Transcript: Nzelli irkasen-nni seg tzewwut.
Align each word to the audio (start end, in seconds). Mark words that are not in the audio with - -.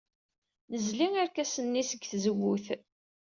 Nzelli 0.73 1.07
irkasen-nni 1.21 1.83
seg 1.89 2.01
tzewwut. 2.09 2.67